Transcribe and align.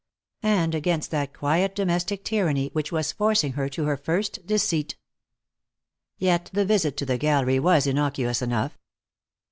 And 0.41 0.73
against 0.73 1.11
that 1.11 1.31
quiet 1.31 1.75
domestic 1.75 2.23
tyranny 2.23 2.71
which 2.73 2.91
was 2.91 3.11
forcing 3.11 3.51
her 3.51 3.69
to 3.69 3.85
her 3.85 3.97
first 3.97 4.43
deceit. 4.47 4.95
Yet 6.17 6.49
the 6.51 6.65
visit 6.65 6.97
to 6.97 7.05
the 7.05 7.19
gallery 7.19 7.59
was 7.59 7.85
innocuous 7.85 8.41
enough. 8.41 8.79